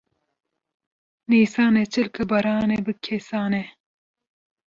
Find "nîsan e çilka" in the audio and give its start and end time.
1.29-2.23